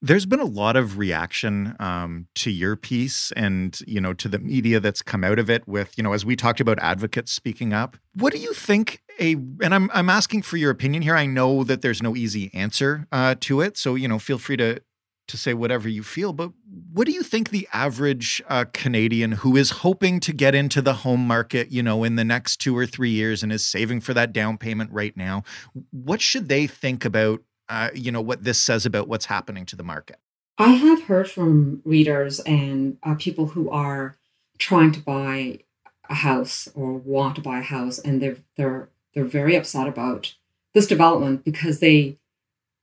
There's 0.00 0.26
been 0.26 0.40
a 0.40 0.44
lot 0.44 0.76
of 0.76 0.96
reaction 0.96 1.74
um, 1.80 2.28
to 2.36 2.50
your 2.50 2.76
piece, 2.76 3.32
and 3.32 3.78
you 3.86 4.00
know, 4.00 4.12
to 4.14 4.28
the 4.28 4.38
media 4.38 4.78
that's 4.78 5.02
come 5.02 5.24
out 5.24 5.38
of 5.38 5.50
it. 5.50 5.66
With 5.66 5.96
you 5.96 6.04
know, 6.04 6.12
as 6.12 6.24
we 6.24 6.36
talked 6.36 6.60
about 6.60 6.78
advocates 6.80 7.32
speaking 7.32 7.72
up. 7.72 7.96
What 8.14 8.32
do 8.32 8.38
you 8.38 8.52
think? 8.52 9.02
A 9.20 9.32
and 9.32 9.74
I'm 9.74 9.90
I'm 9.92 10.08
asking 10.08 10.42
for 10.42 10.56
your 10.56 10.70
opinion 10.70 11.02
here. 11.02 11.16
I 11.16 11.26
know 11.26 11.64
that 11.64 11.82
there's 11.82 12.02
no 12.02 12.14
easy 12.14 12.50
answer 12.54 13.08
uh, 13.10 13.34
to 13.40 13.60
it, 13.60 13.76
so 13.76 13.96
you 13.96 14.06
know, 14.06 14.18
feel 14.18 14.38
free 14.38 14.56
to 14.58 14.80
to 15.28 15.36
say 15.36 15.54
whatever 15.54 15.88
you 15.88 16.02
feel, 16.02 16.32
but 16.32 16.52
what 16.92 17.06
do 17.06 17.12
you 17.12 17.22
think 17.22 17.50
the 17.50 17.68
average 17.72 18.42
uh, 18.48 18.64
Canadian 18.72 19.32
who 19.32 19.56
is 19.56 19.70
hoping 19.70 20.20
to 20.20 20.32
get 20.32 20.54
into 20.54 20.82
the 20.82 20.94
home 20.94 21.26
market, 21.26 21.70
you 21.70 21.82
know, 21.82 22.02
in 22.02 22.16
the 22.16 22.24
next 22.24 22.56
two 22.56 22.76
or 22.76 22.86
three 22.86 23.10
years 23.10 23.42
and 23.42 23.52
is 23.52 23.64
saving 23.64 24.00
for 24.00 24.14
that 24.14 24.32
down 24.32 24.58
payment 24.58 24.90
right 24.90 25.16
now, 25.16 25.42
what 25.90 26.20
should 26.20 26.48
they 26.48 26.66
think 26.66 27.04
about, 27.04 27.42
uh, 27.68 27.90
you 27.94 28.10
know, 28.10 28.20
what 28.20 28.44
this 28.44 28.60
says 28.60 28.86
about 28.86 29.08
what's 29.08 29.26
happening 29.26 29.66
to 29.66 29.76
the 29.76 29.82
market? 29.82 30.16
I 30.58 30.70
have 30.70 31.04
heard 31.04 31.30
from 31.30 31.82
readers 31.84 32.40
and 32.40 32.98
uh, 33.02 33.14
people 33.14 33.46
who 33.48 33.70
are 33.70 34.16
trying 34.58 34.92
to 34.92 35.00
buy 35.00 35.60
a 36.08 36.14
house 36.14 36.68
or 36.74 36.94
want 36.94 37.36
to 37.36 37.42
buy 37.42 37.58
a 37.58 37.62
house, 37.62 37.98
and 37.98 38.20
they're 38.20 38.38
they're 38.56 38.88
they're 39.14 39.24
very 39.24 39.54
upset 39.56 39.86
about 39.86 40.34
this 40.74 40.86
development 40.86 41.44
because 41.44 41.80
they 41.80 42.18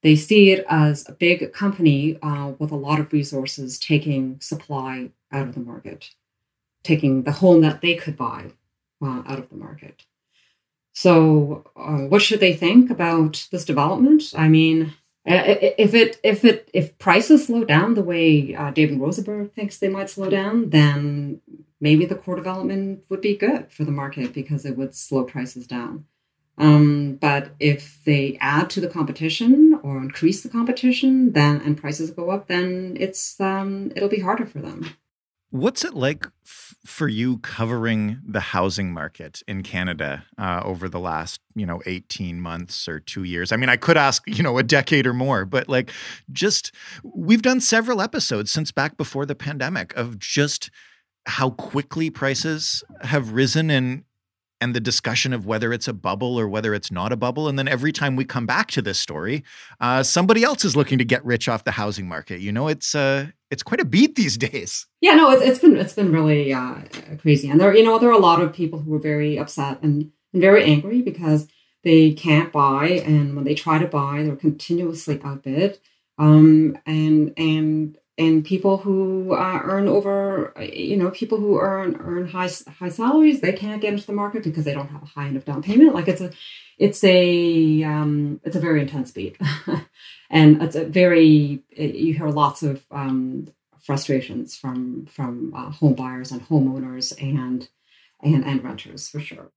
they 0.03 0.15
see 0.15 0.51
it 0.51 0.65
as 0.69 1.07
a 1.09 1.13
big 1.13 1.51
company 1.51 2.17
uh, 2.21 2.53
with 2.59 2.71
a 2.71 2.75
lot 2.75 2.99
of 2.99 3.11
resources 3.11 3.79
taking 3.79 4.39
supply 4.39 5.09
out 5.31 5.47
of 5.47 5.55
the 5.55 5.59
market, 5.59 6.11
taking 6.83 7.23
the 7.23 7.31
home 7.31 7.61
that 7.61 7.81
they 7.81 7.95
could 7.95 8.15
buy 8.15 8.51
uh, 9.01 9.23
out 9.25 9.39
of 9.39 9.49
the 9.49 9.55
market. 9.55 10.05
So, 10.95 11.65
uh, 11.75 12.07
what 12.07 12.21
should 12.21 12.39
they 12.39 12.53
think 12.53 12.89
about 12.89 13.47
this 13.51 13.65
development? 13.65 14.33
I 14.35 14.47
mean, 14.47 14.93
if 15.25 15.93
it 15.93 16.19
if 16.23 16.45
it 16.45 16.69
if 16.73 16.97
prices 16.97 17.47
slow 17.47 17.65
down 17.65 17.95
the 17.95 18.01
way 18.01 18.55
uh, 18.55 18.71
David 18.71 19.01
Rosenberg 19.01 19.51
thinks 19.53 19.77
they 19.77 19.89
might 19.89 20.09
slow 20.09 20.29
down, 20.29 20.69
then 20.69 21.41
maybe 21.81 22.05
the 22.05 22.15
core 22.15 22.37
development 22.37 23.03
would 23.09 23.19
be 23.19 23.35
good 23.35 23.71
for 23.73 23.83
the 23.83 23.91
market 23.91 24.33
because 24.33 24.65
it 24.65 24.77
would 24.77 24.95
slow 24.95 25.25
prices 25.25 25.67
down. 25.67 26.05
Um, 26.57 27.15
but 27.15 27.51
if 27.59 28.01
they 28.05 28.37
add 28.39 28.69
to 28.69 28.79
the 28.79 28.87
competition 28.87 29.77
or 29.83 29.97
increase 29.97 30.43
the 30.43 30.49
competition, 30.49 31.33
then 31.33 31.59
and 31.59 31.77
prices 31.77 32.11
go 32.11 32.29
up, 32.29 32.47
then 32.47 32.95
it's 32.97 33.37
um, 33.41 33.91
it'll 33.97 34.07
be 34.07 34.21
harder 34.21 34.45
for 34.45 34.59
them. 34.59 34.95
What's 35.55 35.85
it 35.85 35.93
like 35.93 36.27
f- 36.45 36.75
for 36.85 37.07
you 37.07 37.37
covering 37.37 38.19
the 38.27 38.41
housing 38.41 38.91
market 38.91 39.41
in 39.47 39.63
Canada 39.63 40.25
uh, 40.37 40.59
over 40.65 40.89
the 40.89 40.99
last, 40.99 41.39
you 41.55 41.65
know, 41.65 41.81
18 41.85 42.41
months 42.41 42.89
or 42.89 42.99
two 42.99 43.23
years? 43.23 43.53
I 43.53 43.55
mean, 43.55 43.69
I 43.69 43.77
could 43.77 43.95
ask, 43.95 44.21
you 44.27 44.43
know, 44.43 44.57
a 44.57 44.63
decade 44.63 45.07
or 45.07 45.13
more, 45.13 45.45
but 45.45 45.69
like 45.69 45.91
just 46.29 46.73
we've 47.05 47.41
done 47.41 47.61
several 47.61 48.01
episodes 48.01 48.51
since 48.51 48.73
back 48.73 48.97
before 48.97 49.25
the 49.25 49.33
pandemic 49.33 49.95
of 49.95 50.19
just 50.19 50.71
how 51.25 51.51
quickly 51.51 52.09
prices 52.09 52.83
have 53.03 53.31
risen 53.31 53.69
in 53.69 54.03
and 54.61 54.75
the 54.75 54.79
discussion 54.79 55.33
of 55.33 55.45
whether 55.45 55.73
it's 55.73 55.87
a 55.87 55.93
bubble 55.93 56.39
or 56.39 56.47
whether 56.47 56.73
it's 56.73 56.91
not 56.91 57.11
a 57.11 57.17
bubble. 57.17 57.47
And 57.47 57.59
then 57.59 57.67
every 57.67 57.91
time 57.91 58.15
we 58.15 58.25
come 58.25 58.45
back 58.45 58.71
to 58.71 58.81
this 58.81 58.99
story, 58.99 59.43
uh, 59.79 60.03
somebody 60.03 60.43
else 60.43 60.63
is 60.63 60.75
looking 60.75 60.97
to 60.97 61.05
get 61.05 61.23
rich 61.25 61.49
off 61.49 61.63
the 61.63 61.71
housing 61.71 62.07
market. 62.07 62.39
You 62.39 62.51
know, 62.51 62.67
it's 62.67 62.95
uh, 62.95 63.27
it's 63.51 63.63
quite 63.63 63.81
a 63.81 63.85
beat 63.85 64.15
these 64.15 64.37
days. 64.49 64.87
Yeah, 65.01 65.15
no, 65.15 65.31
it's, 65.31 65.43
it's 65.43 65.59
been 65.59 65.77
it's 65.77 65.93
been 65.93 66.11
really 66.11 66.53
uh, 66.53 66.75
crazy, 67.19 67.49
and 67.49 67.59
there 67.59 67.75
you 67.75 67.83
know 67.83 67.99
there 67.99 68.09
are 68.09 68.13
a 68.13 68.17
lot 68.17 68.41
of 68.41 68.53
people 68.53 68.79
who 68.79 68.93
are 68.93 68.99
very 68.99 69.37
upset 69.37 69.79
and, 69.81 70.11
and 70.33 70.41
very 70.41 70.63
angry 70.63 71.01
because 71.01 71.47
they 71.83 72.13
can't 72.13 72.51
buy, 72.51 73.03
and 73.05 73.35
when 73.35 73.45
they 73.45 73.55
try 73.55 73.77
to 73.77 73.87
buy, 73.87 74.23
they're 74.23 74.35
continuously 74.35 75.19
outbid. 75.23 75.79
Um, 76.17 76.77
and 76.85 77.33
and 77.37 77.97
and 78.17 78.45
people 78.45 78.77
who 78.77 79.33
uh, 79.33 79.59
earn 79.63 79.87
over 79.87 80.53
you 80.59 80.95
know 80.95 81.11
people 81.11 81.37
who 81.37 81.59
earn 81.59 81.97
earn 81.99 82.27
high 82.27 82.49
high 82.79 82.89
salaries 82.89 83.41
they 83.41 83.53
can't 83.53 83.81
get 83.81 83.93
into 83.93 84.05
the 84.07 84.13
market 84.13 84.43
because 84.43 84.65
they 84.65 84.73
don't 84.73 84.89
have 84.89 85.03
a 85.03 85.05
high 85.05 85.27
enough 85.27 85.45
down 85.45 85.61
payment. 85.61 85.93
Like 85.93 86.07
it's 86.07 86.21
a 86.21 86.31
it's 86.77 87.03
a 87.03 87.83
um, 87.83 88.39
it's 88.43 88.55
a 88.55 88.59
very 88.59 88.81
intense 88.81 89.11
beat. 89.11 89.37
And 90.29 90.61
it's 90.61 90.75
a 90.75 90.85
very 90.85 91.63
you 91.71 92.13
hear 92.13 92.29
lots 92.29 92.63
of 92.63 92.83
um, 92.91 93.47
frustrations 93.79 94.55
from 94.55 95.05
from 95.05 95.53
uh, 95.55 95.71
home 95.71 95.93
buyers 95.93 96.31
and 96.31 96.41
homeowners 96.41 97.13
and 97.21 97.69
and 98.21 98.43
and 98.43 98.63
renters 98.63 99.07
for 99.07 99.19
sure 99.19 99.51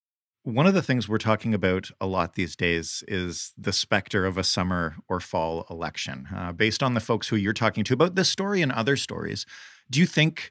one 0.48 0.66
of 0.66 0.72
the 0.72 0.80
things 0.80 1.06
we're 1.06 1.18
talking 1.18 1.52
about 1.52 1.90
a 2.00 2.06
lot 2.06 2.34
these 2.34 2.56
days 2.56 3.04
is 3.06 3.52
the 3.58 3.72
specter 3.72 4.24
of 4.24 4.38
a 4.38 4.44
summer 4.44 4.96
or 5.06 5.20
fall 5.20 5.66
election. 5.68 6.26
Uh, 6.34 6.52
based 6.52 6.82
on 6.82 6.94
the 6.94 7.00
folks 7.00 7.28
who 7.28 7.36
you're 7.36 7.52
talking 7.52 7.84
to 7.84 7.92
about 7.92 8.14
this 8.14 8.30
story 8.30 8.62
and 8.62 8.72
other 8.72 8.96
stories, 8.96 9.44
do 9.90 10.00
you 10.00 10.06
think 10.06 10.50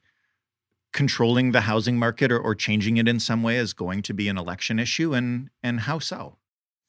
controlling 0.94 1.52
the 1.52 1.62
housing 1.62 1.98
market 1.98 2.32
or, 2.32 2.38
or 2.38 2.54
changing 2.54 2.98
it 2.98 3.08
in 3.08 3.20
some 3.20 3.42
way 3.42 3.56
is 3.56 3.74
going 3.74 4.04
to 4.04 4.14
be 4.14 4.28
an 4.28 4.38
election 4.38 4.78
issue? 4.78 5.16
And, 5.16 5.50
and 5.64 5.80
how 5.80 5.98
so? 5.98 6.38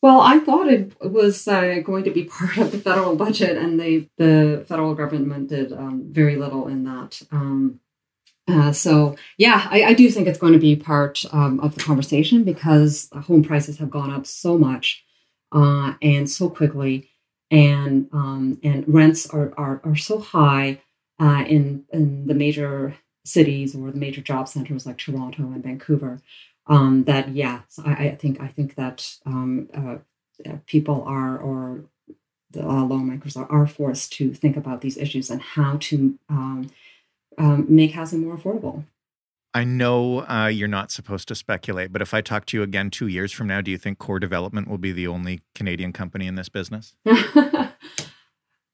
Well, 0.03 0.21
I 0.21 0.39
thought 0.39 0.69
it 0.69 0.93
was 1.01 1.49
uh, 1.49 1.81
going 1.83 2.05
to 2.05 2.11
be 2.11 2.25
part 2.39 2.59
of 2.59 2.73
the 2.73 2.79
federal 2.79 3.17
budget, 3.17 3.57
and 3.57 3.81
they, 3.81 4.11
the 4.19 4.67
federal 4.69 4.95
government 4.95 5.49
did 5.49 5.73
um, 5.73 6.05
very 6.11 6.37
little 6.37 6.69
in 6.69 6.85
that. 6.85 7.23
Um, 7.33 7.81
uh, 8.49 8.73
so 8.73 9.17
yeah, 9.37 9.69
I, 9.71 9.83
I, 9.85 9.95
do 9.95 10.11
think 10.11 10.27
it's 10.27 10.39
going 10.39 10.55
to 10.55 10.59
be 10.59 10.75
part 10.75 11.25
um, 11.33 11.61
of 11.61 11.75
the 11.75 11.83
conversation 11.83 12.45
because 12.45 13.09
home 13.13 13.43
prices 13.43 13.79
have 13.79 13.91
gone 13.91 14.11
up 14.11 14.27
so 14.27 14.57
much 14.57 15.05
uh, 15.53 15.95
and 16.01 16.29
so 16.29 16.49
quickly, 16.49 17.11
and 17.51 18.09
um, 18.13 18.59
and 18.63 18.85
rents 18.89 19.29
are 19.29 19.53
are, 19.57 19.81
are 19.85 19.97
so 19.97 20.19
high 20.19 20.81
uh, 21.21 21.45
in 21.47 21.85
in 21.93 22.27
the 22.27 22.35
major 22.35 22.97
cities 23.25 23.75
or 23.75 23.91
the 23.91 23.99
major 23.99 24.23
job 24.23 24.49
centers 24.49 24.87
like 24.87 24.97
Toronto 24.97 25.43
and 25.43 25.63
Vancouver 25.63 26.19
um, 26.69 27.05
that 27.05 27.31
yeah, 27.31 27.63
so 27.69 27.83
I, 27.85 27.93
I, 27.93 28.15
think 28.15 28.41
I 28.41 28.49
think 28.49 28.75
that 28.75 29.17
um, 29.25 29.69
uh, 29.75 29.97
people 30.67 31.03
are 31.05 31.39
or 31.39 31.85
the 32.51 32.63
lawmakers 32.63 33.37
are, 33.37 33.51
are 33.51 33.67
forced 33.67 34.13
to 34.15 34.33
think 34.33 34.57
about 34.57 34.81
these 34.81 34.97
issues 34.97 35.31
and 35.31 35.41
how 35.41 35.77
to 35.81 36.19
um, 37.39 37.67
make 37.69 37.93
housing 37.93 38.25
more 38.25 38.37
affordable. 38.37 38.85
I 39.55 39.65
know 39.65 40.27
uh, 40.29 40.47
you're 40.47 40.69
not 40.69 40.91
supposed 40.91 41.27
to 41.29 41.35
speculate, 41.35 41.93
but 41.93 42.03
if 42.03 42.13
I 42.13 42.21
talk 42.21 42.45
to 42.47 42.57
you 42.57 42.63
again 42.63 42.91
two 42.91 43.07
years 43.07 43.33
from 43.33 43.49
now, 43.49 43.61
do 43.61 43.71
you 43.71 43.79
think 43.79 43.99
Core 43.99 44.21
Development 44.21 44.69
will 44.69 44.79
be 44.79 44.93
the 44.93 45.07
only 45.07 45.41
Canadian 45.55 45.93
company 45.93 46.27
in 46.27 46.35
this 46.35 46.49
business? 46.49 46.95
it, 47.05 47.75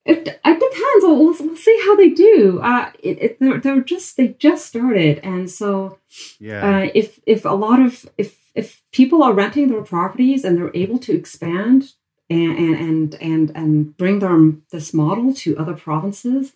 it 0.05 0.27
depends. 0.44 1.05
We'll, 1.05 1.16
we'll 1.16 1.57
see 1.57 1.81
how 1.85 1.94
they 1.94 2.11
do. 2.11 2.61
Uh, 2.61 2.90
it, 2.98 3.22
it, 3.22 3.40
they're, 3.40 3.61
they're 3.61 3.81
just 3.83 4.16
they 4.16 4.29
just 4.29 4.66
started, 4.66 5.20
and 5.20 5.48
so 5.48 5.98
yeah. 6.40 6.66
Uh, 6.66 6.90
if 6.94 7.20
if 7.24 7.44
a 7.44 7.50
lot 7.50 7.81
of 7.81 8.07
if 8.18 8.50
if 8.55 8.83
people 8.92 9.22
are 9.22 9.33
renting 9.33 9.68
their 9.68 9.83
properties 9.83 10.44
and 10.44 10.59
they're 10.59 10.74
able 10.74 10.98
to 10.98 11.14
expand 11.14 11.92
and 12.29 12.59
and 12.59 13.14
and 13.20 13.53
and 13.55 13.96
bring 13.96 14.18
them 14.18 14.64
this 14.70 14.92
model 14.92 15.33
to 15.35 15.57
other 15.57 15.74
provinces, 15.74 16.55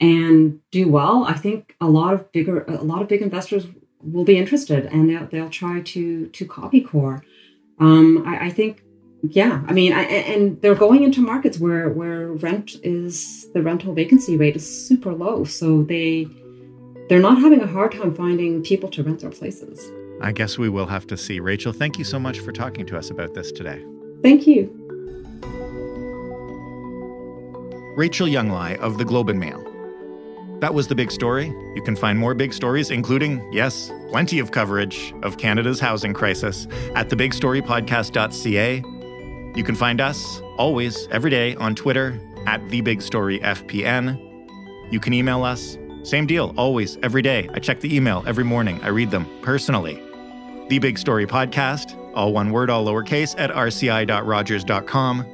and 0.00 0.60
do 0.70 0.88
well, 0.88 1.24
I 1.24 1.34
think 1.34 1.76
a 1.80 1.88
lot 1.88 2.14
of 2.14 2.32
bigger 2.32 2.64
a 2.64 2.82
lot 2.82 3.02
of 3.02 3.08
big 3.08 3.22
investors 3.22 3.66
will 4.02 4.24
be 4.24 4.38
interested 4.38 4.86
and 4.86 5.10
they'll, 5.10 5.26
they'll 5.26 5.50
try 5.50 5.80
to 5.80 6.26
to 6.28 6.44
copy 6.46 6.80
core. 6.80 7.22
Um, 7.78 8.24
I, 8.26 8.46
I 8.46 8.50
think 8.50 8.82
yeah 9.22 9.62
i 9.68 9.72
mean 9.74 9.92
I, 9.92 10.04
and 10.04 10.62
they're 10.62 10.74
going 10.74 11.02
into 11.02 11.20
markets 11.20 11.58
where 11.58 11.90
where 11.90 12.32
rent 12.32 12.76
is 12.82 13.46
the 13.52 13.60
rental 13.60 13.92
vacancy 13.92 14.38
rate 14.38 14.56
is 14.56 14.88
super 14.88 15.12
low. 15.12 15.44
So 15.44 15.82
they 15.82 16.26
they're 17.08 17.20
not 17.20 17.38
having 17.38 17.60
a 17.60 17.66
hard 17.66 17.92
time 17.92 18.14
finding 18.14 18.62
people 18.62 18.88
to 18.90 19.02
rent 19.02 19.20
their 19.20 19.30
places. 19.30 19.90
I 20.22 20.32
guess 20.32 20.58
we 20.58 20.68
will 20.68 20.86
have 20.86 21.06
to 21.08 21.16
see. 21.16 21.40
Rachel 21.40 21.72
thank 21.72 21.98
you 21.98 22.04
so 22.04 22.18
much 22.18 22.40
for 22.40 22.52
talking 22.52 22.86
to 22.86 22.96
us 22.96 23.10
about 23.10 23.34
this 23.34 23.52
today. 23.52 23.84
Thank 24.22 24.46
you. 24.46 24.76
Rachel 27.96 28.28
Younglai 28.28 28.78
of 28.78 28.96
the 28.96 29.04
globe 29.04 29.28
and 29.28 29.38
mail 29.38 29.69
that 30.60 30.74
was 30.74 30.88
the 30.88 30.94
big 30.94 31.10
story. 31.10 31.46
You 31.74 31.82
can 31.82 31.96
find 31.96 32.18
more 32.18 32.34
big 32.34 32.52
stories, 32.52 32.90
including, 32.90 33.50
yes, 33.52 33.90
plenty 34.08 34.38
of 34.38 34.50
coverage 34.50 35.14
of 35.22 35.38
Canada's 35.38 35.80
housing 35.80 36.12
crisis 36.12 36.66
at 36.94 37.08
thebigstorypodcast.ca. 37.08 38.84
You 39.56 39.64
can 39.64 39.74
find 39.74 40.00
us 40.00 40.40
always, 40.58 41.08
every 41.08 41.30
day 41.30 41.54
on 41.56 41.74
Twitter 41.74 42.20
at 42.46 42.60
thebigstoryfpn. 42.68 44.26
You 44.92 45.00
can 45.00 45.12
email 45.12 45.42
us. 45.44 45.78
Same 46.02 46.26
deal, 46.26 46.54
always, 46.56 46.96
every 47.02 47.22
day. 47.22 47.48
I 47.52 47.58
check 47.58 47.80
the 47.80 47.94
email 47.94 48.22
every 48.26 48.44
morning. 48.44 48.80
I 48.82 48.88
read 48.88 49.10
them 49.10 49.26
personally. 49.42 50.02
The 50.68 50.78
Big 50.78 50.98
Story 50.98 51.26
Podcast, 51.26 51.96
all 52.14 52.32
one 52.32 52.50
word, 52.50 52.70
all 52.70 52.84
lowercase, 52.84 53.34
at 53.38 53.50
rci.rogers.com. 53.50 55.26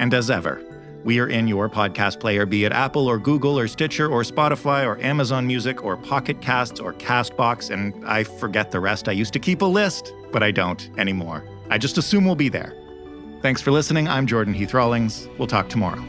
And 0.00 0.14
as 0.14 0.30
ever, 0.30 0.62
we 1.04 1.18
are 1.18 1.26
in 1.28 1.48
your 1.48 1.68
podcast 1.68 2.20
player, 2.20 2.46
be 2.46 2.64
it 2.64 2.72
Apple 2.72 3.06
or 3.06 3.18
Google 3.18 3.58
or 3.58 3.66
Stitcher 3.68 4.08
or 4.08 4.22
Spotify 4.22 4.86
or 4.86 5.00
Amazon 5.00 5.46
Music 5.46 5.84
or 5.84 5.96
Pocket 5.96 6.40
Casts 6.40 6.80
or 6.80 6.92
Castbox, 6.94 7.70
and 7.70 8.06
I 8.06 8.24
forget 8.24 8.70
the 8.70 8.80
rest. 8.80 9.08
I 9.08 9.12
used 9.12 9.32
to 9.32 9.38
keep 9.38 9.62
a 9.62 9.66
list, 9.66 10.12
but 10.30 10.42
I 10.42 10.50
don't 10.50 10.90
anymore. 10.98 11.44
I 11.70 11.78
just 11.78 11.98
assume 11.98 12.24
we'll 12.24 12.34
be 12.34 12.48
there. 12.48 12.76
Thanks 13.40 13.60
for 13.60 13.72
listening. 13.72 14.06
I'm 14.06 14.26
Jordan 14.26 14.54
Heath 14.54 14.74
Rawlings. 14.74 15.28
We'll 15.38 15.48
talk 15.48 15.68
tomorrow. 15.68 16.04